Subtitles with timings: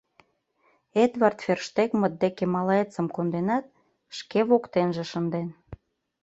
[1.03, 3.65] Эдвард Ферштегмыт деке малаецым конденат,
[4.17, 5.47] шке воктенже шынден.